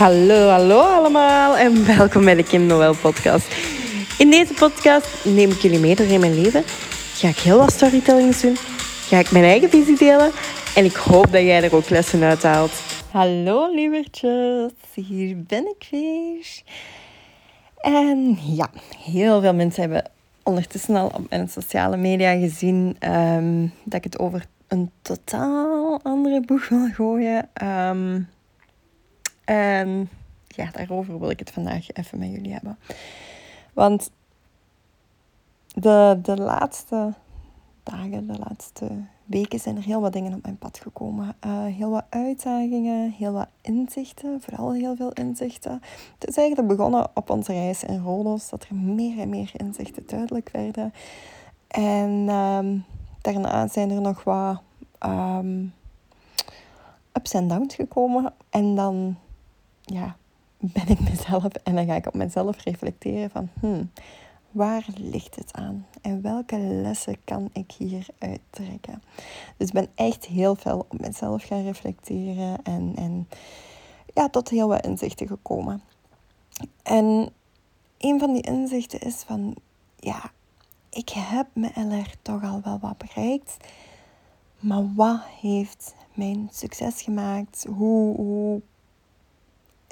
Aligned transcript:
Hallo, 0.00 0.48
hallo 0.48 0.80
allemaal 0.80 1.56
en 1.56 1.86
welkom 1.96 2.24
bij 2.24 2.34
de 2.34 2.42
Kim 2.42 2.66
Noël 2.66 2.94
podcast. 3.02 3.54
In 4.18 4.30
deze 4.30 4.54
podcast 4.54 5.24
neem 5.24 5.50
ik 5.50 5.56
jullie 5.56 5.78
mee 5.78 5.94
door 5.96 6.06
in 6.06 6.20
mijn 6.20 6.40
leven. 6.40 6.62
Ga 7.14 7.28
ik 7.28 7.36
heel 7.36 7.58
wat 7.58 7.72
storytellings 7.72 8.40
doen. 8.40 8.56
Ga 9.08 9.18
ik 9.18 9.30
mijn 9.30 9.44
eigen 9.44 9.70
visie 9.70 9.98
delen. 9.98 10.30
En 10.74 10.84
ik 10.84 10.94
hoop 10.94 11.32
dat 11.32 11.42
jij 11.42 11.62
er 11.62 11.74
ook 11.74 11.88
lessen 11.88 12.22
uit 12.22 12.42
haalt. 12.42 12.72
Hallo 13.10 13.74
lievertjes, 13.74 14.72
hier 14.94 15.42
ben 15.42 15.66
ik 15.66 15.88
weer. 15.90 16.62
En 17.76 18.38
ja, 18.40 18.70
heel 18.98 19.40
veel 19.40 19.54
mensen 19.54 19.80
hebben 19.80 20.10
ondertussen 20.42 20.96
al 20.96 21.06
op 21.06 21.26
mijn 21.28 21.48
sociale 21.48 21.96
media 21.96 22.38
gezien 22.38 22.96
ehm, 22.98 23.66
dat 23.84 23.98
ik 23.98 24.04
het 24.04 24.18
over 24.18 24.46
een 24.68 24.90
totaal 25.02 26.00
andere 26.02 26.40
boeg 26.40 26.68
wil 26.68 26.88
gooien. 26.94 27.48
Um, 27.62 28.28
en 29.50 30.08
ja, 30.46 30.70
daarover 30.70 31.18
wil 31.18 31.30
ik 31.30 31.38
het 31.38 31.50
vandaag 31.50 31.92
even 31.92 32.18
met 32.18 32.30
jullie 32.30 32.52
hebben. 32.52 32.78
Want 33.72 34.10
de, 35.74 36.18
de 36.22 36.36
laatste 36.36 37.12
dagen, 37.82 38.26
de 38.26 38.38
laatste 38.48 38.90
weken 39.24 39.58
zijn 39.58 39.76
er 39.76 39.82
heel 39.82 40.00
wat 40.00 40.12
dingen 40.12 40.34
op 40.34 40.42
mijn 40.42 40.58
pad 40.58 40.78
gekomen. 40.78 41.34
Uh, 41.46 41.64
heel 41.64 41.90
wat 41.90 42.04
uitdagingen, 42.08 43.10
heel 43.10 43.32
wat 43.32 43.48
inzichten, 43.60 44.40
vooral 44.40 44.72
heel 44.72 44.96
veel 44.96 45.12
inzichten. 45.12 45.82
Het 46.18 46.28
is 46.28 46.36
eigenlijk 46.36 46.68
begonnen 46.68 47.08
op 47.14 47.30
onze 47.30 47.52
reis 47.52 47.84
in 47.84 48.02
Rodos, 48.02 48.48
dat 48.48 48.66
er 48.68 48.74
meer 48.74 49.18
en 49.18 49.28
meer 49.28 49.50
inzichten 49.56 50.02
duidelijk 50.06 50.50
werden. 50.52 50.92
En 51.68 52.28
um, 52.28 52.84
daarna 53.20 53.68
zijn 53.68 53.90
er 53.90 54.00
nog 54.00 54.24
wat 54.24 54.62
um, 55.06 55.72
ups 57.12 57.32
en 57.32 57.48
downs 57.48 57.74
gekomen. 57.74 58.32
En 58.50 58.74
dan 58.74 59.16
ja, 59.92 60.16
ben 60.58 60.88
ik 60.88 61.00
mezelf 61.00 61.44
en 61.44 61.74
dan 61.74 61.86
ga 61.86 61.94
ik 61.94 62.06
op 62.06 62.14
mezelf 62.14 62.62
reflecteren 62.62 63.30
van 63.30 63.48
hmm, 63.60 63.90
waar 64.50 64.86
ligt 64.94 65.36
het 65.36 65.52
aan 65.52 65.86
en 66.02 66.22
welke 66.22 66.58
lessen 66.58 67.16
kan 67.24 67.50
ik 67.52 67.72
hier 67.72 68.06
uittrekken. 68.18 69.02
Dus 69.56 69.68
ik 69.68 69.74
ben 69.74 69.88
echt 69.94 70.26
heel 70.26 70.54
veel 70.54 70.86
op 70.88 71.00
mezelf 71.00 71.42
gaan 71.42 71.62
reflecteren 71.62 72.62
en, 72.62 72.92
en 72.96 73.28
ja, 74.14 74.28
tot 74.28 74.48
heel 74.48 74.68
wat 74.68 74.86
inzichten 74.86 75.26
gekomen. 75.26 75.82
En 76.82 77.32
een 77.98 78.18
van 78.18 78.32
die 78.32 78.42
inzichten 78.42 79.00
is 79.00 79.16
van 79.16 79.56
ja, 79.96 80.30
ik 80.90 81.08
heb 81.08 81.46
me 81.52 81.70
LR 81.74 82.14
toch 82.22 82.44
al 82.44 82.60
wel 82.64 82.78
wat 82.78 82.98
bereikt. 82.98 83.56
Maar 84.58 84.94
wat 84.94 85.20
heeft 85.40 85.94
mijn 86.14 86.48
succes 86.52 87.02
gemaakt? 87.02 87.66
Hoe, 87.68 88.16
hoe 88.16 88.62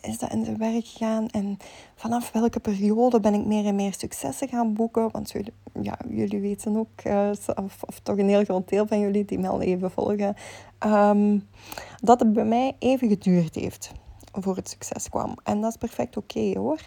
is 0.01 0.19
dat 0.19 0.33
in 0.33 0.45
zijn 0.45 0.59
werk 0.59 0.87
gegaan 0.87 1.29
en 1.29 1.57
vanaf 1.95 2.33
welke 2.33 2.61
periode 2.61 3.21
ben 3.21 3.35
ik 3.35 3.45
meer 3.45 3.67
en 3.67 3.75
meer 3.75 3.95
successen 3.99 4.49
gaan 4.49 4.73
boeken? 4.75 5.11
Want 5.11 5.31
jullie, 5.31 5.53
ja, 5.83 5.99
jullie 6.09 6.41
weten 6.41 6.77
ook, 6.77 7.05
uh, 7.05 7.31
of, 7.57 8.01
toch 8.03 8.19
een 8.19 8.29
heel 8.29 8.45
groot 8.45 8.69
deel 8.69 8.87
van 8.87 9.01
jullie 9.01 9.25
die 9.25 9.39
me 9.39 9.49
al 9.49 9.61
even 9.61 9.91
volgen, 9.91 10.37
um, 10.87 11.49
dat 12.03 12.21
het 12.21 12.33
bij 12.33 12.45
mij 12.45 12.77
even 12.79 13.09
geduurd 13.09 13.55
heeft 13.55 13.93
voor 14.33 14.57
het 14.57 14.69
succes 14.69 15.09
kwam. 15.09 15.35
En 15.43 15.61
dat 15.61 15.71
is 15.71 15.77
perfect 15.77 16.17
oké 16.17 16.59
hoor. 16.59 16.87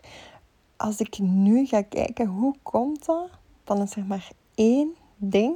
Als 0.78 1.00
ik 1.00 1.20
nu 1.20 1.66
ga 1.66 1.82
kijken 1.82 2.26
hoe 2.26 2.56
komt 2.64 3.06
dat, 3.06 3.30
dan 3.64 3.82
is 3.82 3.95
er 3.95 4.06
maar 4.06 4.32
één 4.56 4.95
ding 5.17 5.56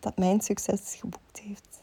dat 0.00 0.18
mijn 0.18 0.40
succes 0.40 0.94
geboekt 0.94 1.40
heeft. 1.40 1.77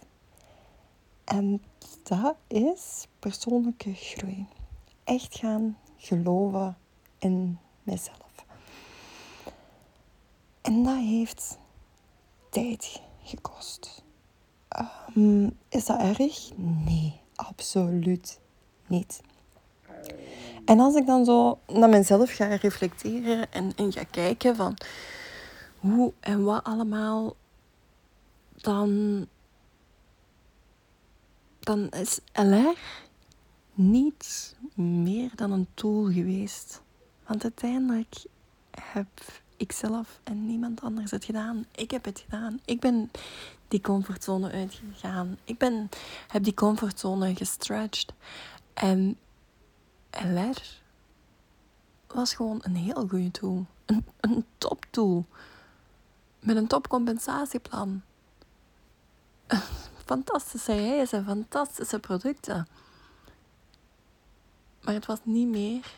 En 1.26 1.64
dat 2.04 2.36
is 2.48 3.08
persoonlijke 3.20 3.94
groei. 3.94 4.48
Echt 5.04 5.36
gaan 5.36 5.78
geloven 5.98 6.78
in 7.18 7.60
mezelf. 7.84 8.46
En 10.62 10.84
dat 10.84 10.98
heeft 10.98 11.58
tijd 12.50 13.02
gekost. 13.24 14.04
Um, 15.16 15.58
is 15.70 15.86
dat 15.86 16.00
erg? 16.00 16.50
Nee, 16.56 17.22
absoluut 17.36 18.40
niet. 18.88 19.22
En 20.66 20.80
als 20.80 20.96
ik 20.96 21.06
dan 21.06 21.26
zo 21.26 21.60
naar 21.68 21.90
mezelf 21.90 22.32
ga 22.32 22.56
reflecteren 22.56 23.52
en, 23.52 23.72
en 23.76 23.92
ga 23.92 24.04
kijken 24.04 24.56
van 24.56 24.78
hoe 25.80 26.14
en 26.20 26.44
wat 26.44 26.64
allemaal, 26.64 27.36
dan 28.56 29.28
dan 31.66 31.90
is 31.90 32.20
LR 32.34 32.78
niet 33.74 34.56
meer 34.74 35.32
dan 35.36 35.52
een 35.52 35.68
tool 35.74 36.06
geweest. 36.12 36.82
Want 37.28 37.44
uiteindelijk 37.44 38.26
heb 38.72 39.08
ik 39.58 39.72
zelf 39.72 40.20
en 40.24 40.46
niemand 40.46 40.82
anders 40.82 41.12
het 41.12 41.26
gedaan. 41.26 41.66
Ik 41.76 41.92
heb 41.92 42.06
het 42.06 42.20
gedaan. 42.20 42.60
Ik 42.66 42.80
ben 42.80 43.12
die 43.68 43.82
comfortzone 43.82 44.52
uitgegaan. 44.52 45.38
Ik 45.44 45.58
ben, 45.58 45.90
heb 46.28 46.44
die 46.44 46.54
comfortzone 46.54 47.36
gestretched. 47.36 48.14
En 48.74 49.18
LR 50.10 50.62
was 52.08 52.34
gewoon 52.34 52.60
een 52.62 52.76
heel 52.76 53.08
goede 53.08 53.32
tool. 53.32 53.66
Een, 53.86 54.06
een 54.20 54.46
top 54.58 54.86
tool. 54.90 55.26
Met 56.40 56.56
een 56.56 56.68
top 56.68 56.88
compensatieplan 56.88 58.02
fantastische 60.06 60.74
reizen, 60.74 61.26
fantastische 61.26 62.00
producten. 62.00 62.68
Maar 64.82 64.94
het 64.94 65.06
was 65.06 65.20
niet 65.24 65.48
meer 65.48 65.94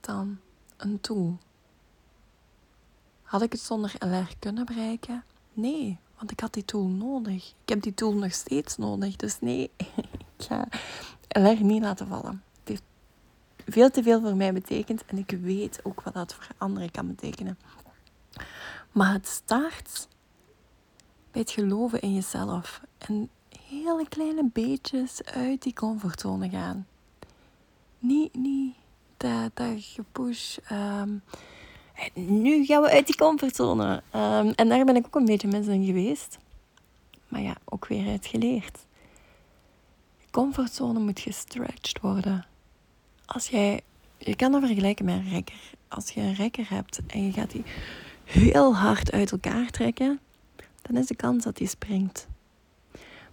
dan 0.00 0.38
een 0.76 1.00
tool. 1.00 1.38
Had 3.22 3.42
ik 3.42 3.52
het 3.52 3.60
zonder 3.60 3.94
LR 3.98 4.34
kunnen 4.38 4.66
bereiken? 4.66 5.24
Nee, 5.52 5.98
want 6.18 6.30
ik 6.30 6.40
had 6.40 6.52
die 6.52 6.64
tool 6.64 6.86
nodig. 6.86 7.54
Ik 7.62 7.68
heb 7.68 7.82
die 7.82 7.94
tool 7.94 8.12
nog 8.12 8.32
steeds 8.32 8.76
nodig. 8.76 9.16
Dus 9.16 9.40
nee, 9.40 9.70
ik 10.36 10.44
ga 10.46 10.68
LR 11.28 11.64
niet 11.64 11.82
laten 11.82 12.06
vallen. 12.06 12.42
Het 12.58 12.68
heeft 12.68 12.82
veel 13.66 13.90
te 13.90 14.02
veel 14.02 14.20
voor 14.20 14.36
mij 14.36 14.52
betekend 14.52 15.04
en 15.04 15.18
ik 15.18 15.30
weet 15.30 15.80
ook 15.82 16.02
wat 16.02 16.14
dat 16.14 16.34
voor 16.34 16.46
anderen 16.58 16.90
kan 16.90 17.06
betekenen. 17.06 17.58
Maar 18.92 19.12
het 19.12 19.26
start 19.26 20.08
bij 21.34 21.42
het 21.42 21.50
geloven 21.50 22.00
in 22.00 22.14
jezelf. 22.14 22.80
En 22.98 23.30
hele 23.68 24.08
kleine 24.08 24.50
beetjes 24.52 25.24
uit 25.24 25.62
die 25.62 25.72
comfortzone 25.72 26.48
gaan. 26.48 26.86
Niet, 27.98 28.34
niet 28.34 28.74
dat, 29.16 29.50
dat 29.54 29.74
gepush. 29.76 30.56
Um, 30.72 31.22
nu 32.14 32.64
gaan 32.64 32.82
we 32.82 32.90
uit 32.90 33.06
die 33.06 33.16
comfortzone. 33.16 34.02
Um, 34.14 34.50
en 34.50 34.68
daar 34.68 34.84
ben 34.84 34.96
ik 34.96 35.06
ook 35.06 35.14
een 35.14 35.24
beetje 35.24 35.48
mis 35.48 35.66
in 35.66 35.84
geweest. 35.84 36.38
Maar 37.28 37.40
ja, 37.40 37.56
ook 37.64 37.86
weer 37.86 38.08
uit 38.08 38.26
geleerd. 38.26 38.78
De 40.18 40.30
comfortzone 40.30 40.98
moet 40.98 41.20
gestretched 41.20 42.00
worden. 42.00 42.46
Als 43.26 43.48
jij, 43.48 43.80
je 44.18 44.36
kan 44.36 44.52
dat 44.52 44.64
vergelijken 44.64 45.04
met 45.04 45.14
een 45.14 45.30
rekker. 45.30 45.72
Als 45.88 46.10
je 46.10 46.20
een 46.20 46.34
rekker 46.34 46.70
hebt 46.70 47.00
en 47.06 47.24
je 47.24 47.32
gaat 47.32 47.50
die 47.50 47.64
heel 48.24 48.76
hard 48.76 49.12
uit 49.12 49.32
elkaar 49.32 49.70
trekken, 49.70 50.20
dan 50.86 50.96
is 50.96 51.06
de 51.06 51.16
kans 51.16 51.44
dat 51.44 51.58
hij 51.58 51.66
springt. 51.66 52.28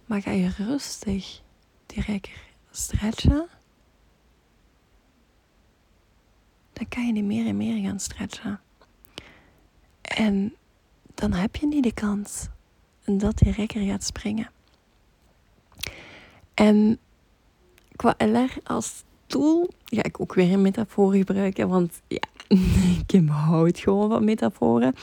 Maar 0.06 0.22
ga 0.22 0.30
je 0.30 0.48
rustig 0.48 1.42
die 1.86 2.02
rekker 2.02 2.42
stretchen, 2.70 3.48
dan 6.72 6.88
kan 6.88 7.06
je 7.06 7.12
die 7.12 7.22
meer 7.22 7.46
en 7.46 7.56
meer 7.56 7.82
gaan 7.82 8.00
stretchen. 8.00 8.60
En 10.02 10.54
dan 11.14 11.32
heb 11.32 11.56
je 11.56 11.66
niet 11.66 11.82
de 11.82 11.92
kans 11.92 12.48
dat 13.04 13.38
die 13.38 13.52
rekker 13.52 13.80
gaat 13.80 14.04
springen. 14.04 14.50
En 16.54 16.98
qua 17.96 18.14
LR 18.18 18.50
als 18.64 19.04
tool 19.26 19.70
ga 19.84 20.02
ik 20.02 20.20
ook 20.20 20.34
weer 20.34 20.52
een 20.52 20.62
metafoor 20.62 21.12
gebruiken, 21.12 21.68
want 21.68 22.02
ja, 22.08 22.28
Kim 23.06 23.28
houdt 23.28 23.78
gewoon 23.78 24.08
van 24.08 24.24
metaforen. 24.24 24.94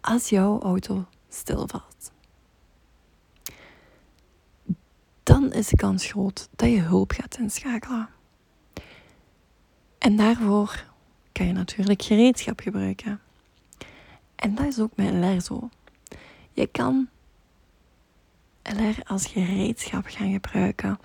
Als 0.00 0.28
jouw 0.28 0.60
auto 0.60 1.04
stilvalt. 1.34 2.12
Dan 5.22 5.52
is 5.52 5.68
de 5.68 5.76
kans 5.76 6.06
groot 6.06 6.48
dat 6.56 6.70
je 6.70 6.80
hulp 6.80 7.12
gaat 7.12 7.38
inschakelen. 7.38 8.08
En 9.98 10.16
daarvoor 10.16 10.84
kan 11.32 11.46
je 11.46 11.52
natuurlijk 11.52 12.02
gereedschap 12.02 12.60
gebruiken. 12.60 13.20
En 14.36 14.54
dat 14.54 14.66
is 14.66 14.78
ook 14.78 14.96
met 14.96 15.12
LR 15.12 15.40
zo. 15.40 15.68
Je 16.52 16.66
kan 16.66 17.08
LR 18.62 19.02
als 19.06 19.26
gereedschap 19.26 20.04
gaan 20.06 20.32
gebruiken 20.32 20.98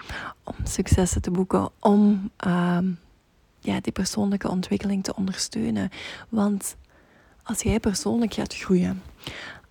om 0.44 0.56
successen 0.64 1.22
te 1.22 1.32
boeken, 1.32 1.70
om 1.80 2.32
uh, 2.48 2.78
ja, 3.60 3.80
die 3.82 3.92
persoonlijke 3.92 4.50
ontwikkeling 4.50 5.04
te 5.04 5.16
ondersteunen. 5.16 5.90
Want 6.30 6.76
als 7.44 7.62
jij 7.62 7.80
persoonlijk 7.80 8.34
gaat 8.34 8.56
groeien, 8.56 9.04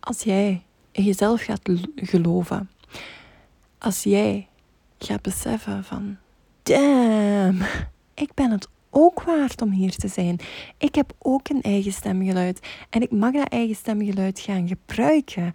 als 0.08 0.22
jij 0.22 0.62
in 0.92 1.04
jezelf 1.04 1.42
gaat 1.42 1.60
geloven, 1.94 2.70
als 3.78 4.02
jij 4.02 4.48
gaat 4.98 5.22
beseffen 5.22 5.84
van 5.84 6.16
damn, 6.62 7.62
ik 8.14 8.34
ben 8.34 8.50
het 8.50 8.68
ook 8.90 9.22
waard 9.22 9.62
om 9.62 9.70
hier 9.70 9.96
te 9.96 10.08
zijn. 10.08 10.38
Ik 10.78 10.94
heb 10.94 11.12
ook 11.18 11.48
een 11.48 11.62
eigen 11.62 11.92
stemgeluid 11.92 12.68
en 12.90 13.02
ik 13.02 13.10
mag 13.10 13.32
dat 13.32 13.48
eigen 13.48 13.76
stemgeluid 13.76 14.40
gaan 14.40 14.68
gebruiken. 14.68 15.52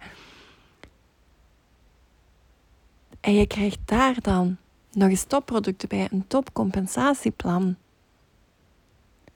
En 3.20 3.34
je 3.34 3.46
krijgt 3.46 3.78
daar 3.84 4.20
dan 4.20 4.56
nog 4.92 5.08
eens 5.08 5.24
topproducten 5.24 5.88
bij, 5.88 6.08
een 6.10 6.26
topcompensatieplan. 6.26 7.76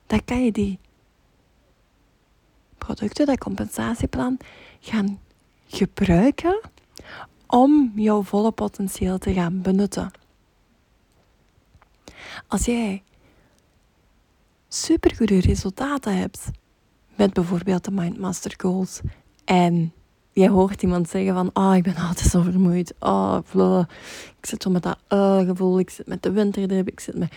Dan 0.07 0.25
kan 0.25 0.43
je 0.43 0.51
die 0.51 0.79
producten, 2.93 3.25
dat 3.25 3.37
compensatieplan, 3.37 4.37
gaan 4.79 5.19
gebruiken 5.67 6.59
om 7.47 7.91
jouw 7.95 8.23
volle 8.23 8.51
potentieel 8.51 9.17
te 9.17 9.33
gaan 9.33 9.61
benutten. 9.61 10.11
Als 12.47 12.65
jij 12.65 13.03
supergoede 14.67 15.39
resultaten 15.39 16.17
hebt 16.17 16.51
met 17.15 17.33
bijvoorbeeld 17.33 17.85
de 17.85 17.91
Mindmaster 17.91 18.53
Goals 18.57 19.01
en 19.45 19.93
jij 20.31 20.49
hoort 20.49 20.81
iemand 20.83 21.09
zeggen 21.09 21.33
van, 21.33 21.49
oh, 21.53 21.75
ik 21.75 21.83
ben 21.83 21.95
altijd 21.95 22.29
zo 22.29 22.41
vermoeid, 22.41 22.93
oh, 22.99 23.37
vlo, 23.43 23.79
ik 24.39 24.45
zit 24.45 24.63
zo 24.63 24.69
met 24.69 24.83
dat 24.83 24.97
gevoel, 25.45 25.79
ik 25.79 25.89
zit 25.89 26.07
met 26.07 26.23
de 26.23 26.31
winterdip, 26.31 26.87
ik 26.87 26.99
zit 26.99 27.17
met... 27.17 27.33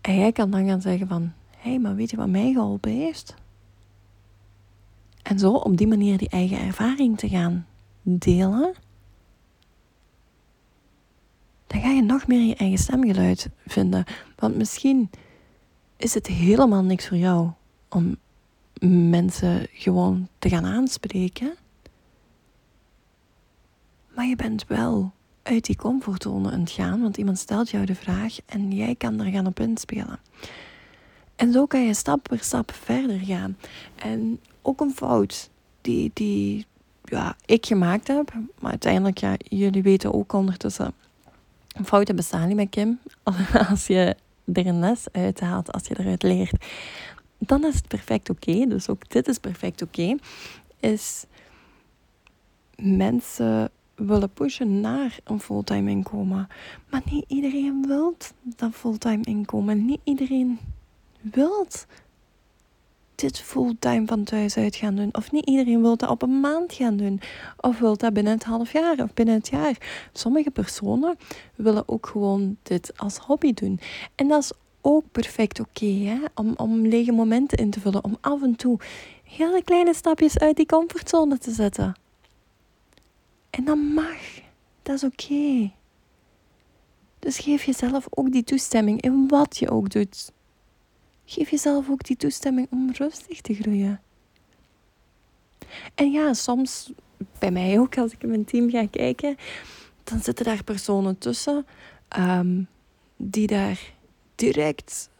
En 0.00 0.18
jij 0.18 0.32
kan 0.32 0.50
dan 0.50 0.66
gaan 0.66 0.80
zeggen 0.80 1.08
van, 1.08 1.32
hé, 1.56 1.70
hey, 1.70 1.78
maar 1.78 1.94
weet 1.94 2.10
je 2.10 2.16
wat 2.16 2.28
mij 2.28 2.52
geholpen 2.52 2.90
heeft? 2.90 3.34
En 5.24 5.38
zo 5.38 5.52
op 5.52 5.76
die 5.76 5.86
manier 5.86 6.18
die 6.18 6.28
eigen 6.28 6.58
ervaring 6.58 7.18
te 7.18 7.28
gaan 7.28 7.66
delen, 8.02 8.74
dan 11.66 11.80
ga 11.80 11.88
je 11.88 12.02
nog 12.02 12.26
meer 12.26 12.40
je 12.40 12.54
eigen 12.54 12.78
stemgeluid 12.78 13.48
vinden. 13.66 14.04
Want 14.36 14.56
misschien 14.56 15.10
is 15.96 16.14
het 16.14 16.26
helemaal 16.26 16.82
niks 16.82 17.08
voor 17.08 17.16
jou 17.16 17.50
om 17.88 18.16
mensen 18.90 19.66
gewoon 19.72 20.28
te 20.38 20.48
gaan 20.48 20.64
aanspreken. 20.64 21.54
Maar 24.14 24.26
je 24.26 24.36
bent 24.36 24.66
wel 24.66 25.12
uit 25.42 25.64
die 25.64 25.76
comfortzone 25.76 26.50
aan 26.50 26.60
het 26.60 26.70
gaan, 26.70 27.00
want 27.00 27.16
iemand 27.16 27.38
stelt 27.38 27.70
jou 27.70 27.84
de 27.84 27.94
vraag 27.94 28.36
en 28.46 28.72
jij 28.72 28.94
kan 28.94 29.20
er 29.20 29.32
gaan 29.32 29.46
op 29.46 29.60
inspelen. 29.60 30.18
En 31.36 31.52
zo 31.52 31.66
kan 31.66 31.84
je 31.86 31.94
stap 31.94 32.22
per 32.22 32.38
stap 32.38 32.72
verder 32.72 33.18
gaan. 33.18 33.56
En 33.94 34.40
ook 34.64 34.80
een 34.80 34.94
fout 34.94 35.50
die, 35.80 36.10
die 36.14 36.66
ja, 37.04 37.36
ik 37.46 37.66
gemaakt 37.66 38.08
heb, 38.08 38.32
maar 38.58 38.70
uiteindelijk, 38.70 39.18
ja, 39.18 39.34
jullie 39.38 39.82
weten 39.82 40.14
ook 40.14 40.32
ondertussen, 40.32 40.94
fouten 41.84 42.16
bestaan 42.16 42.46
niet 42.46 42.56
met 42.56 42.70
Kim. 42.70 42.98
Als 43.70 43.86
je 43.86 44.16
er 44.52 44.66
een 44.66 44.78
les 44.78 45.06
uit 45.12 45.40
haalt, 45.40 45.72
als 45.72 45.86
je 45.86 45.98
eruit 45.98 46.22
leert, 46.22 46.64
dan 47.38 47.64
is 47.64 47.74
het 47.74 47.88
perfect 47.88 48.30
oké. 48.30 48.66
Dus 48.66 48.88
ook 48.88 49.08
dit 49.08 49.28
is 49.28 49.38
perfect 49.38 49.82
oké. 49.82 50.16
Is 50.80 51.24
mensen 52.76 53.70
willen 53.94 54.30
pushen 54.30 54.80
naar 54.80 55.18
een 55.24 55.40
fulltime 55.40 55.90
inkomen. 55.90 56.48
Maar 56.90 57.02
niet 57.10 57.24
iedereen 57.28 57.86
wil 57.86 58.16
dat 58.42 58.72
fulltime 58.72 59.24
inkomen. 59.24 59.84
Niet 59.84 60.00
iedereen 60.04 60.58
wil 61.20 61.66
dit 63.24 63.40
fulltime 63.40 64.06
van 64.06 64.24
thuis 64.24 64.56
uit 64.56 64.76
gaan 64.76 64.94
doen. 64.94 65.08
Of 65.12 65.32
niet 65.32 65.46
iedereen 65.46 65.80
wil 65.80 65.96
dat 65.96 66.10
op 66.10 66.22
een 66.22 66.40
maand 66.40 66.72
gaan 66.72 66.96
doen. 66.96 67.20
Of 67.60 67.78
wil 67.78 67.96
dat 67.96 68.12
binnen 68.12 68.32
het 68.32 68.44
half 68.44 68.72
jaar 68.72 68.98
of 68.98 69.14
binnen 69.14 69.34
het 69.34 69.48
jaar. 69.48 69.76
Sommige 70.12 70.50
personen 70.50 71.16
willen 71.54 71.88
ook 71.88 72.06
gewoon 72.06 72.56
dit 72.62 72.92
als 72.96 73.16
hobby 73.18 73.52
doen. 73.52 73.80
En 74.14 74.28
dat 74.28 74.42
is 74.42 74.52
ook 74.80 75.04
perfect 75.12 75.60
oké, 75.60 76.18
om, 76.34 76.54
om 76.56 76.86
lege 76.86 77.12
momenten 77.12 77.58
in 77.58 77.70
te 77.70 77.80
vullen. 77.80 78.04
Om 78.04 78.16
af 78.20 78.42
en 78.42 78.56
toe 78.56 78.78
hele 79.22 79.62
kleine 79.62 79.94
stapjes 79.94 80.38
uit 80.38 80.56
die 80.56 80.66
comfortzone 80.66 81.38
te 81.38 81.50
zetten. 81.50 81.94
En 83.50 83.64
dat 83.64 83.76
mag. 83.76 84.40
Dat 84.82 84.94
is 84.94 85.04
oké. 85.04 85.72
Dus 87.18 87.38
geef 87.38 87.64
jezelf 87.64 88.06
ook 88.10 88.32
die 88.32 88.44
toestemming 88.44 89.00
in 89.00 89.28
wat 89.28 89.56
je 89.58 89.70
ook 89.70 89.90
doet. 89.90 90.32
Geef 91.24 91.50
jezelf 91.50 91.90
ook 91.90 92.04
die 92.04 92.16
toestemming 92.16 92.66
om 92.70 92.92
rustig 92.92 93.40
te 93.40 93.54
groeien. 93.54 94.00
En 95.94 96.10
ja, 96.10 96.32
soms, 96.34 96.92
bij 97.38 97.50
mij 97.50 97.78
ook, 97.78 97.98
als 97.98 98.12
ik 98.12 98.22
in 98.22 98.28
mijn 98.28 98.44
team 98.44 98.70
ga 98.70 98.86
kijken, 98.86 99.36
dan 100.04 100.20
zitten 100.20 100.44
daar 100.44 100.64
personen 100.64 101.18
tussen 101.18 101.66
ehm, 102.08 102.62
die 103.16 103.46
daar 103.46 103.92
direct 104.34 105.10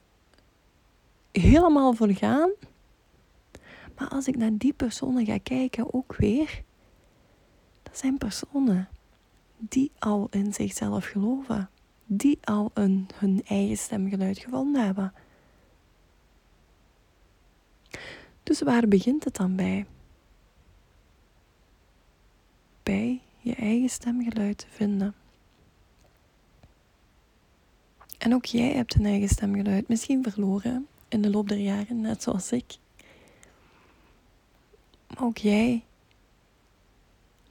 helemaal 1.32 1.92
voor 1.92 2.12
gaan. 2.12 2.50
Maar 3.98 4.08
als 4.08 4.26
ik 4.26 4.36
naar 4.36 4.56
die 4.58 4.72
personen 4.72 5.26
ga 5.26 5.38
kijken, 5.38 5.94
ook 5.94 6.16
weer, 6.16 6.62
dat 7.82 7.98
zijn 7.98 8.18
personen 8.18 8.88
die 9.58 9.90
al 9.98 10.26
in 10.30 10.52
zichzelf 10.52 11.04
geloven, 11.04 11.70
die 12.06 12.38
al 12.44 12.70
een, 12.74 13.08
hun 13.14 13.42
eigen 13.46 13.76
stemgeluid 13.76 14.38
gevonden 14.38 14.84
hebben. 14.84 15.12
Dus 18.44 18.62
waar 18.62 18.88
begint 18.88 19.24
het 19.24 19.36
dan 19.36 19.56
bij? 19.56 19.86
Bij 22.82 23.20
je 23.40 23.54
eigen 23.54 23.88
stemgeluid 23.88 24.58
te 24.58 24.66
vinden. 24.70 25.14
En 28.18 28.34
ook 28.34 28.44
jij 28.44 28.72
hebt 28.72 28.94
een 28.94 29.06
eigen 29.06 29.28
stemgeluid, 29.28 29.88
misschien 29.88 30.22
verloren 30.22 30.86
in 31.08 31.22
de 31.22 31.30
loop 31.30 31.48
der 31.48 31.58
jaren, 31.58 32.00
net 32.00 32.22
zoals 32.22 32.52
ik. 32.52 32.76
Maar 35.06 35.22
ook 35.22 35.38
jij 35.38 35.84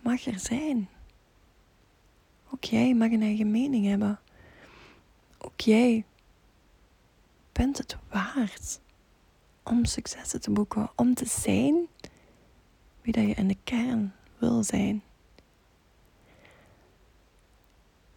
mag 0.01 0.25
er 0.25 0.39
zijn. 0.39 0.89
Ook 2.49 2.63
jij 2.63 2.93
mag 2.93 3.11
een 3.11 3.21
eigen 3.21 3.51
mening 3.51 3.85
hebben. 3.85 4.19
Ook 5.37 5.59
jij 5.59 6.05
bent 7.51 7.77
het 7.77 7.97
waard 8.09 8.79
om 9.63 9.85
successen 9.85 10.41
te 10.41 10.51
boeken, 10.51 10.91
om 10.95 11.13
te 11.13 11.25
zijn 11.25 11.87
wie 13.01 13.13
dat 13.13 13.23
je 13.23 13.33
in 13.33 13.47
de 13.47 13.57
kern 13.63 14.13
wil 14.37 14.63
zijn. 14.63 15.03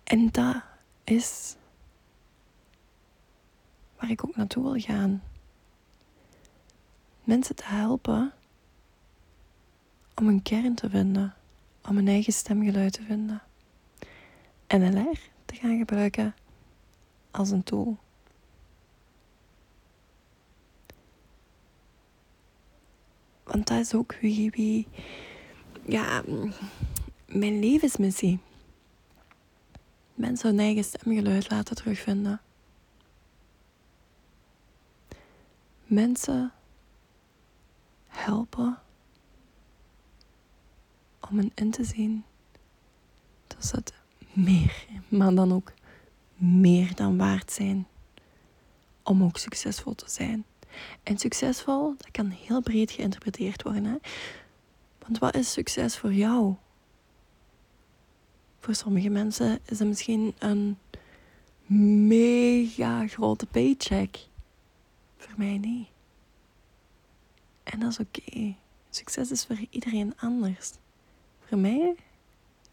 En 0.04 0.30
dat 0.30 0.62
is 1.04 1.56
waar 3.96 4.10
ik 4.10 4.24
ook 4.24 4.36
naartoe 4.36 4.62
wil 4.62 4.80
gaan. 4.80 5.22
Mensen 7.24 7.56
te 7.56 7.64
helpen 7.64 8.32
om 10.14 10.28
een 10.28 10.42
kern 10.42 10.74
te 10.74 10.90
vinden, 10.90 11.34
om 11.88 11.98
een 11.98 12.08
eigen 12.08 12.32
stemgeluid 12.32 12.92
te 12.92 13.02
vinden. 13.02 13.42
En 14.66 14.94
LR 14.94 15.18
te 15.44 15.54
gaan 15.54 15.78
gebruiken 15.78 16.34
als 17.30 17.50
een 17.50 17.62
tool. 17.62 17.98
Want 23.46 23.66
dat 23.66 23.78
is 23.78 23.94
ook 23.94 24.14
wie, 24.20 24.88
ja, 25.84 26.22
mijn 27.26 27.58
levensmissie. 27.58 28.38
Mensen 30.14 30.48
hun 30.48 30.58
eigen 30.58 30.84
stemgeluid 30.84 31.50
laten 31.50 31.76
terugvinden. 31.76 32.40
Mensen 35.84 36.52
helpen 38.06 38.78
om 41.30 41.38
hen 41.38 41.50
in 41.54 41.70
te 41.70 41.84
zien 41.84 42.24
dat 43.46 43.66
ze 43.66 43.76
het 43.76 43.94
meer, 44.32 44.86
maar 45.08 45.34
dan 45.34 45.52
ook 45.52 45.72
meer 46.34 46.94
dan 46.94 47.16
waard 47.16 47.52
zijn 47.52 47.86
om 49.02 49.22
ook 49.22 49.36
succesvol 49.36 49.94
te 49.94 50.10
zijn. 50.10 50.44
En 51.02 51.18
succesvol, 51.18 51.94
dat 51.96 52.10
kan 52.10 52.28
heel 52.28 52.60
breed 52.60 52.90
geïnterpreteerd 52.90 53.62
worden. 53.62 53.84
Hè? 53.84 53.96
Want 54.98 55.18
wat 55.18 55.34
is 55.34 55.52
succes 55.52 55.96
voor 55.96 56.12
jou? 56.12 56.54
Voor 58.58 58.74
sommige 58.74 59.08
mensen 59.08 59.58
is 59.64 59.78
het 59.78 59.88
misschien 59.88 60.34
een 60.38 60.78
mega 62.06 63.06
grote 63.06 63.46
paycheck. 63.46 64.18
Voor 65.16 65.34
mij 65.36 65.58
niet. 65.58 65.88
En 67.62 67.80
dat 67.80 67.90
is 67.90 67.98
oké. 67.98 68.54
Succes 68.90 69.30
is 69.30 69.44
voor 69.44 69.58
iedereen 69.70 70.14
anders. 70.16 70.72
Voor 71.40 71.58
mij 71.58 71.94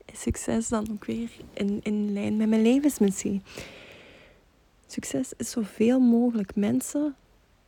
is 0.06 0.22
succes 0.22 0.68
dan 0.68 0.88
ook 0.92 1.06
weer 1.06 1.32
in, 1.54 1.80
in 1.84 2.14
lijn 2.14 2.38
met 2.38 2.50
mijn 2.50 2.62
levensmissie. 2.62 3.42
Succes 4.88 5.34
is 5.38 5.50
zoveel 5.50 6.00
mogelijk 6.00 6.56
mensen 6.56 7.16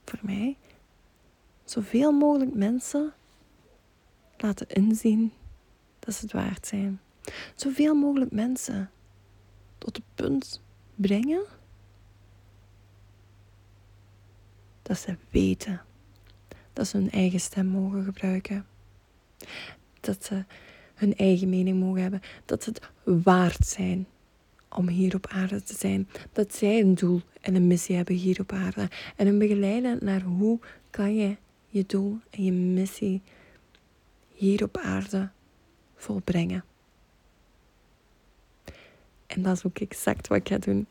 voor 0.06 0.20
mij 0.22 0.58
zoveel 1.64 2.12
mogelijk 2.12 2.56
mensen 2.56 3.14
laten 4.38 4.68
inzien 4.68 5.32
dat 6.00 6.14
ze 6.14 6.22
het 6.22 6.32
waard 6.32 6.68
zijn. 6.68 7.00
Zoveel 7.56 7.96
mogelijk 7.96 8.32
mensen 8.32 8.92
tot 9.78 9.96
het 9.96 10.06
punt 10.16 10.62
brengen 10.96 11.44
dat 14.82 14.98
ze 14.98 15.18
weten 15.30 15.82
dat 16.76 16.88
ze 16.88 16.98
hun 16.98 17.12
eigen 17.12 17.40
stem 17.40 17.66
mogen 17.66 18.04
gebruiken. 18.04 18.66
Dat 20.00 20.26
ze 20.26 20.46
hun 20.94 21.16
eigen 21.16 21.50
mening 21.50 21.80
mogen 21.80 22.02
hebben. 22.02 22.22
Dat 22.46 22.64
ze 22.64 22.70
het 22.70 22.90
waard 23.24 23.68
zijn 23.68 24.08
om 24.70 24.88
hier 24.88 25.16
op 25.16 25.28
aarde 25.28 25.64
te 25.64 25.76
zijn. 25.76 26.10
Dat 26.32 26.56
zij 26.56 26.80
een 26.80 26.96
doel 26.96 27.22
en 27.46 27.56
een 27.56 27.68
missie 27.68 27.96
hebben 27.96 28.16
hier 28.16 28.40
op 28.40 28.52
aarde. 28.52 28.90
En 29.16 29.28
een 29.28 29.38
begeleiden 29.38 29.98
naar 30.02 30.22
hoe 30.22 30.60
kan 30.90 31.16
je 31.16 31.36
je 31.68 31.84
doel 31.88 32.18
en 32.30 32.44
je 32.44 32.52
missie 32.52 33.22
hier 34.34 34.64
op 34.64 34.78
aarde 34.78 35.30
volbrengen. 35.96 36.64
En 39.28 39.42
dat 39.42 39.56
is 39.56 39.66
ook 39.66 39.80
exact 39.80 40.28
wat 40.28 40.38
ik 40.38 40.48
ga 40.48 40.58
doen. 40.58 40.88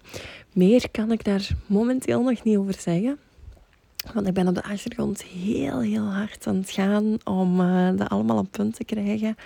Meer 0.52 0.90
kan 0.90 1.12
ik 1.12 1.24
daar 1.24 1.48
momenteel 1.66 2.22
nog 2.22 2.42
niet 2.42 2.56
over 2.56 2.74
zeggen. 2.78 3.18
Want 4.12 4.26
ik 4.26 4.34
ben 4.34 4.48
op 4.48 4.54
de 4.54 4.62
achtergrond 4.62 5.22
heel, 5.22 5.80
heel 5.80 6.12
hard 6.12 6.46
aan 6.46 6.56
het 6.56 6.70
gaan 6.70 7.18
om 7.24 7.60
uh, 7.60 7.96
dat 7.96 8.08
allemaal 8.08 8.38
op 8.38 8.50
punt 8.50 8.74
te 8.74 8.84
krijgen. 8.84 9.36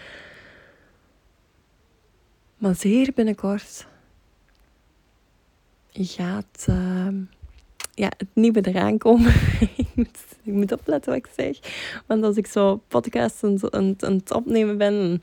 Maar 2.57 2.75
zeer 2.75 3.13
binnenkort 3.15 3.87
gaat 6.05 6.67
uh, 6.69 7.09
ja, 7.95 8.13
het 8.17 8.29
nieuwe 8.33 8.69
eraan 8.69 8.99
komen. 8.99 9.35
ik, 9.77 9.87
moet, 9.95 10.19
ik 10.43 10.53
moet 10.53 10.73
opletten 10.73 11.13
wat 11.13 11.27
ik 11.27 11.31
zeg. 11.37 11.59
Want 12.07 12.25
als 12.25 12.37
ik 12.37 12.47
zo 12.47 12.81
podcasts 12.89 13.45
aan, 13.71 13.97
het 13.99 14.33
opnemen 14.33 14.79
ben... 14.79 15.23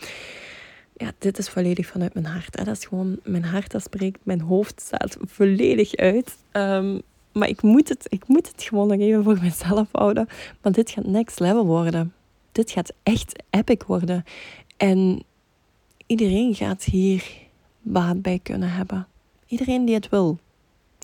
Ja, 0.97 1.11
dit 1.17 1.37
is 1.37 1.49
volledig 1.49 1.87
vanuit 1.87 2.13
mijn 2.13 2.25
hart. 2.25 2.57
Hè. 2.57 2.63
Dat 2.63 2.77
is 2.77 2.85
gewoon 2.85 3.19
mijn 3.23 3.43
hart 3.43 3.71
dat 3.71 3.81
spreekt. 3.81 4.19
Mijn 4.23 4.41
hoofd 4.41 4.81
staat 4.81 5.17
volledig 5.21 5.95
uit. 5.95 6.37
Um, 6.51 7.01
maar 7.35 7.47
ik 7.47 7.61
moet, 7.61 7.89
het, 7.89 8.05
ik 8.09 8.27
moet 8.27 8.47
het 8.47 8.63
gewoon 8.63 8.87
nog 8.87 8.99
even 8.99 9.23
voor 9.23 9.37
mezelf 9.41 9.87
houden. 9.91 10.27
Maar 10.61 10.71
dit 10.71 10.89
gaat 10.89 11.05
next 11.05 11.39
level 11.39 11.65
worden. 11.65 12.13
Dit 12.51 12.71
gaat 12.71 12.93
echt 13.03 13.43
epic 13.49 13.83
worden. 13.87 14.23
En 14.77 15.23
iedereen 16.05 16.55
gaat 16.55 16.83
hier 16.83 17.23
baat 17.81 18.21
bij 18.21 18.39
kunnen 18.43 18.71
hebben. 18.71 19.07
Iedereen 19.47 19.85
die 19.85 19.95
het 19.95 20.09
wil. 20.09 20.39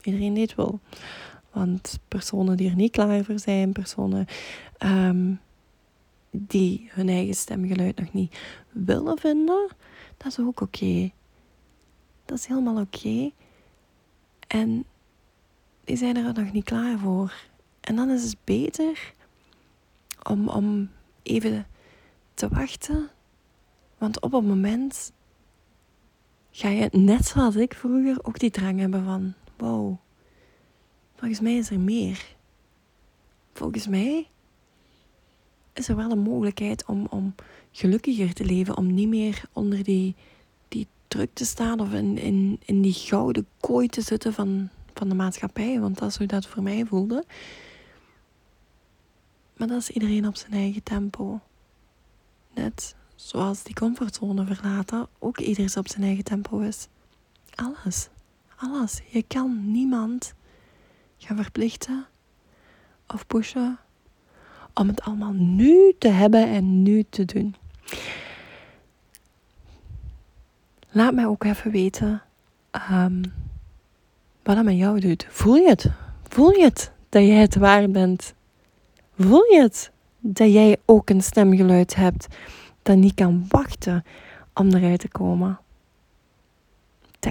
Iedereen 0.02 0.34
die 0.34 0.42
het 0.42 0.54
wil. 0.54 0.80
Want 1.50 1.98
personen 2.08 2.56
die 2.56 2.68
er 2.70 2.76
niet 2.76 2.92
klaar 2.92 3.24
voor 3.24 3.38
zijn, 3.38 3.72
personen 3.72 4.26
um, 4.78 5.40
die 6.30 6.88
hun 6.92 7.08
eigen 7.08 7.34
stemgeluid 7.34 7.98
nog 7.98 8.12
niet 8.12 8.38
willen 8.70 9.18
vinden, 9.18 9.68
dat 10.16 10.26
is 10.26 10.38
ook 10.38 10.60
oké. 10.60 11.10
Dat 12.24 12.38
is 12.38 12.46
helemaal 12.46 12.80
oké. 12.80 13.30
En 14.46 14.84
die 15.84 15.96
zijn 15.96 16.16
er 16.16 16.34
nog 16.34 16.52
niet 16.52 16.64
klaar 16.64 16.98
voor. 16.98 17.32
En 17.80 17.96
dan 17.96 18.10
is 18.10 18.24
het 18.24 18.36
beter 18.44 19.14
om, 20.22 20.48
om 20.48 20.90
even 21.22 21.66
te 22.34 22.48
wachten. 22.48 23.10
Want 23.98 24.20
op 24.20 24.32
het 24.32 24.44
moment 24.44 25.12
ga 26.50 26.68
je, 26.68 26.88
net 26.92 27.24
zoals 27.24 27.56
ik 27.56 27.74
vroeger, 27.74 28.24
ook 28.24 28.38
die 28.38 28.50
drang 28.50 28.80
hebben 28.80 29.04
van... 29.04 29.34
Wow, 29.62 29.96
volgens 31.16 31.40
mij 31.40 31.56
is 31.56 31.70
er 31.70 31.80
meer. 31.80 32.34
Volgens 33.52 33.86
mij 33.86 34.28
is 35.72 35.88
er 35.88 35.96
wel 35.96 36.10
een 36.10 36.18
mogelijkheid 36.18 36.84
om, 36.84 37.06
om 37.10 37.34
gelukkiger 37.72 38.32
te 38.32 38.44
leven. 38.44 38.76
Om 38.76 38.94
niet 38.94 39.08
meer 39.08 39.44
onder 39.52 39.82
die, 39.82 40.14
die 40.68 40.86
druk 41.08 41.30
te 41.32 41.44
staan 41.44 41.80
of 41.80 41.92
in, 41.92 42.18
in, 42.18 42.60
in 42.64 42.82
die 42.82 42.92
gouden 42.92 43.46
kooi 43.60 43.88
te 43.88 44.00
zitten 44.00 44.32
van 44.32 44.70
van 44.94 45.08
de 45.08 45.14
maatschappij, 45.14 45.80
want 45.80 45.98
dat 45.98 46.08
is 46.08 46.16
hoe 46.16 46.26
dat 46.26 46.46
voor 46.46 46.62
mij 46.62 46.84
voelde. 46.84 47.24
Maar 49.56 49.68
dat 49.68 49.80
is 49.80 49.90
iedereen 49.90 50.26
op 50.26 50.36
zijn 50.36 50.52
eigen 50.52 50.82
tempo. 50.82 51.40
Net 52.54 52.94
zoals 53.14 53.62
die 53.62 53.74
comfortzone 53.74 54.46
verlaten 54.46 55.08
ook 55.18 55.38
iedereen 55.38 55.76
op 55.76 55.88
zijn 55.88 56.02
eigen 56.02 56.24
tempo 56.24 56.58
is. 56.58 56.88
Alles. 57.54 58.08
Alles. 58.62 59.00
Je 59.06 59.22
kan 59.22 59.70
niemand 59.70 60.34
gaan 61.18 61.36
verplichten 61.36 62.06
of 63.06 63.26
pushen 63.26 63.78
om 64.74 64.88
het 64.88 65.02
allemaal 65.02 65.32
nu 65.32 65.94
te 65.98 66.08
hebben 66.08 66.48
en 66.48 66.82
nu 66.82 67.04
te 67.08 67.24
doen. 67.24 67.54
Laat 70.90 71.14
mij 71.14 71.26
ook 71.26 71.44
even 71.44 71.70
weten 71.70 72.22
um, 72.90 73.22
wat 74.42 74.56
dat 74.56 74.64
met 74.64 74.76
jou 74.76 75.00
doet. 75.00 75.26
Voel 75.30 75.54
je 75.54 75.68
het? 75.68 75.90
Voel 76.28 76.50
je 76.50 76.64
het 76.64 76.92
dat 77.08 77.22
jij 77.22 77.40
het 77.40 77.54
waar 77.54 77.90
bent? 77.90 78.34
Voel 79.18 79.52
je 79.52 79.60
het 79.60 79.90
dat 80.18 80.52
jij 80.52 80.76
ook 80.84 81.10
een 81.10 81.22
stemgeluid 81.22 81.94
hebt 81.94 82.26
dat 82.82 82.96
niet 82.96 83.14
kan 83.14 83.44
wachten 83.48 84.04
om 84.54 84.74
eruit 84.74 85.00
te 85.00 85.08
komen? 85.08 85.58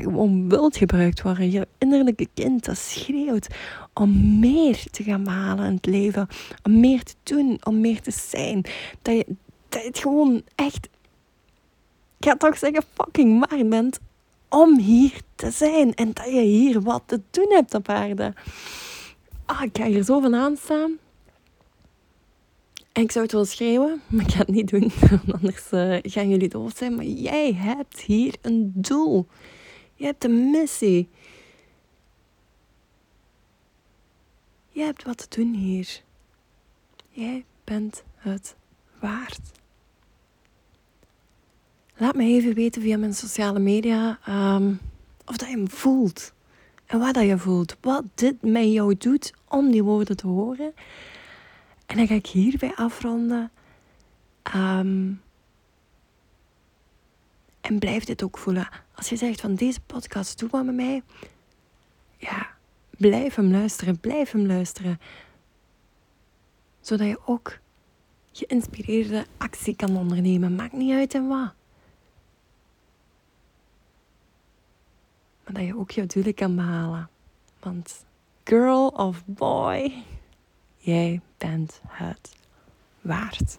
Gewoon 0.01 0.49
wilt 0.49 0.77
gebruikt 0.77 1.21
worden. 1.21 1.51
Je 1.51 1.67
innerlijke 1.77 2.27
kind 2.33 2.65
dat 2.65 2.77
schreeuwt 2.77 3.47
om 3.93 4.39
meer 4.39 4.83
te 4.91 5.03
gaan 5.03 5.23
behalen 5.23 5.65
in 5.65 5.73
het 5.73 5.85
leven. 5.85 6.27
Om 6.63 6.79
meer 6.79 7.03
te 7.03 7.13
doen, 7.23 7.59
om 7.63 7.81
meer 7.81 8.01
te 8.01 8.11
zijn. 8.11 8.65
Dat 9.01 9.15
je, 9.15 9.25
dat 9.69 9.83
het 9.83 9.99
gewoon 9.99 10.43
echt, 10.55 10.89
ik 12.17 12.25
ga 12.25 12.35
toch 12.35 12.57
zeggen, 12.57 12.83
fucking 12.93 13.45
waar 13.49 13.65
bent 13.65 13.99
om 14.49 14.79
hier 14.79 15.21
te 15.35 15.51
zijn 15.51 15.93
en 15.93 16.11
dat 16.13 16.25
je 16.25 16.41
hier 16.41 16.81
wat 16.81 17.03
te 17.05 17.21
doen 17.31 17.49
hebt 17.49 17.73
op 17.73 17.89
aarde. 17.89 18.33
Ah, 19.45 19.61
ik 19.61 19.77
ga 19.77 19.85
hier 19.85 20.03
zo 20.03 20.19
van 20.19 20.35
aanstaan. 20.35 20.97
En 22.91 23.01
ik 23.01 23.11
zou 23.11 23.23
het 23.23 23.33
wel 23.33 23.45
schreeuwen, 23.45 24.01
maar 24.07 24.25
ik 24.25 24.31
ga 24.31 24.37
het 24.37 24.47
niet 24.47 24.69
doen. 24.69 24.91
Anders 25.41 25.71
uh, 25.71 25.97
gaan 26.01 26.29
jullie 26.29 26.49
doof 26.49 26.71
zijn. 26.75 26.95
Maar 26.95 27.05
jij 27.05 27.53
hebt 27.53 28.01
hier 28.01 28.35
een 28.41 28.71
doel. 28.75 29.27
Je 30.01 30.07
hebt 30.07 30.23
een 30.23 30.49
missie. 30.49 31.09
Je 34.69 34.81
hebt 34.81 35.03
wat 35.03 35.17
te 35.17 35.41
doen 35.41 35.53
hier. 35.53 36.01
Jij 37.09 37.45
bent 37.63 38.03
het 38.15 38.55
waard. 38.99 39.39
Laat 41.95 42.15
me 42.15 42.23
even 42.23 42.53
weten 42.53 42.81
via 42.81 42.97
mijn 42.97 43.13
sociale 43.13 43.59
media 43.59 44.19
um, 44.29 44.79
of 45.25 45.37
dat 45.37 45.49
je 45.49 45.55
hem 45.55 45.69
voelt. 45.69 46.33
En 46.85 46.99
wat 46.99 47.13
dat 47.13 47.25
je 47.25 47.37
voelt. 47.37 47.77
Wat 47.81 48.03
dit 48.15 48.41
met 48.41 48.71
jou 48.71 48.95
doet 48.97 49.33
om 49.47 49.71
die 49.71 49.83
woorden 49.83 50.17
te 50.17 50.27
horen. 50.27 50.73
En 51.85 51.97
dan 51.97 52.07
ga 52.07 52.13
ik 52.13 52.27
hierbij 52.27 52.75
afronden. 52.75 53.51
Um, 54.55 55.21
en 57.61 57.79
blijf 57.79 58.03
dit 58.03 58.23
ook 58.23 58.37
voelen. 58.37 58.69
Als 59.01 59.09
je 59.09 59.15
zegt 59.15 59.41
van 59.41 59.55
deze 59.55 59.81
podcast, 59.81 60.39
doe 60.39 60.49
wat 60.49 60.65
met 60.65 60.75
mij. 60.75 61.03
Ja, 62.17 62.49
blijf 62.89 63.35
hem 63.35 63.51
luisteren. 63.51 63.99
Blijf 63.99 64.31
hem 64.31 64.45
luisteren. 64.45 64.99
Zodat 66.81 67.07
je 67.07 67.19
ook 67.25 67.59
geïnspireerde 68.31 69.25
actie 69.37 69.75
kan 69.75 69.97
ondernemen. 69.97 70.55
Maakt 70.55 70.73
niet 70.73 70.93
uit 70.93 71.13
en 71.13 71.27
wat. 71.27 71.53
dat 75.43 75.65
je 75.65 75.77
ook 75.77 75.91
jouw 75.91 76.05
doelen 76.05 76.33
kan 76.33 76.55
behalen. 76.55 77.09
Want 77.59 78.05
girl 78.43 78.87
of 78.87 79.25
boy, 79.25 80.03
jij 80.77 81.21
bent 81.37 81.81
het 81.87 82.35
waard. 83.01 83.57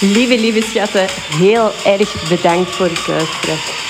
Lieve, 0.00 0.40
lieve 0.40 0.62
schatten, 0.62 1.06
heel 1.38 1.72
erg 1.84 2.28
bedankt 2.28 2.70
voor 2.70 2.86
het 2.86 3.06
luisteren. 3.06 3.89